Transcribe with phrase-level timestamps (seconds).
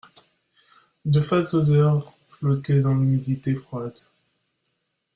[1.05, 3.99] De fades odeurs flottaient dans l'humidité froide.